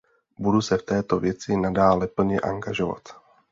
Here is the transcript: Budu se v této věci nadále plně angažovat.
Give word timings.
Budu 0.39 0.61
se 0.61 0.77
v 0.77 0.81
této 0.83 1.19
věci 1.19 1.55
nadále 1.57 2.07
plně 2.07 2.39
angažovat. 2.39 3.03